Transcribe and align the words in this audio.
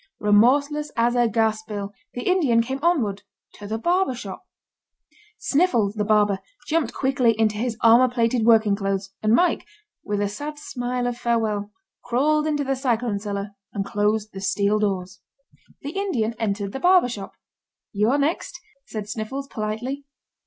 Remorseless 0.19 0.91
as 0.97 1.13
a 1.13 1.27
gas 1.27 1.61
bill 1.61 1.93
the 2.15 2.23
Indian 2.23 2.63
came 2.63 2.79
onward 2.81 3.21
to 3.53 3.67
the 3.67 3.77
barber 3.77 4.15
shop. 4.15 4.47
Sniffles, 5.37 5.93
the 5.93 6.03
barber, 6.03 6.39
jumped 6.65 6.91
quickly 6.91 7.39
into 7.39 7.55
his 7.57 7.77
armor 7.83 8.09
plated 8.09 8.43
working 8.43 8.75
clothes, 8.75 9.11
and 9.21 9.35
Mike, 9.35 9.67
with 10.03 10.19
a 10.19 10.27
sad 10.27 10.57
smile 10.57 11.05
of 11.05 11.19
farewell, 11.19 11.69
crawled 12.03 12.47
into 12.47 12.63
the 12.63 12.75
cyclone 12.75 13.19
cellar 13.19 13.51
and 13.73 13.85
closed 13.85 14.33
the 14.33 14.41
steel 14.41 14.79
doors. 14.79 15.21
The 15.83 15.91
Indian 15.91 16.33
entered 16.39 16.71
the 16.71 16.79
barber 16.79 17.07
shop. 17.07 17.33
"You 17.93 18.09
are 18.09 18.17
next!" 18.17 18.59
said 18.87 19.07
Sniffles, 19.07 19.47
politely. 19.49 20.05